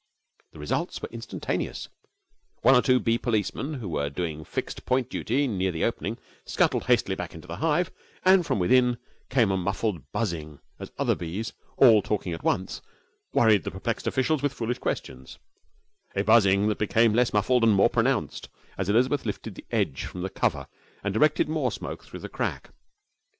The 0.53 0.57
results 0.57 0.99
were 0.99 1.09
instantaneous. 1.09 1.87
One 2.63 2.73
or 2.73 2.81
two 2.81 2.99
bee 2.99 3.19
policemen, 3.19 3.75
who 3.75 3.87
were 3.87 4.09
doing 4.09 4.43
fixed 4.43 4.83
point 4.83 5.11
duty 5.11 5.45
near 5.45 5.71
the 5.71 5.83
opening, 5.83 6.17
scuttled 6.43 6.85
hastily 6.85 7.13
back 7.13 7.35
into 7.35 7.47
the 7.47 7.57
hive; 7.57 7.91
and 8.25 8.43
from 8.43 8.57
within 8.57 8.97
came 9.29 9.51
a 9.51 9.57
muffled 9.57 10.11
buzzing 10.11 10.57
as 10.79 10.91
other 10.97 11.13
bees, 11.13 11.53
all 11.77 12.01
talking 12.01 12.33
at 12.33 12.41
once, 12.43 12.81
worried 13.31 13.61
the 13.63 13.69
perplexed 13.69 14.07
officials 14.07 14.41
with 14.41 14.53
foolish 14.55 14.79
questions, 14.79 15.37
a 16.15 16.23
buzzing 16.23 16.67
that 16.69 16.79
became 16.79 17.13
less 17.13 17.31
muffled 17.31 17.63
and 17.63 17.73
more 17.75 17.87
pronounced 17.87 18.49
as 18.79 18.89
Elizabeth 18.89 19.23
lifted 19.23 19.53
the 19.53 19.65
edge 19.69 20.07
of 20.15 20.19
the 20.23 20.31
cover 20.31 20.65
and 21.03 21.13
directed 21.13 21.47
more 21.47 21.71
smoke 21.71 22.03
through 22.03 22.21
the 22.21 22.27
crack. 22.27 22.71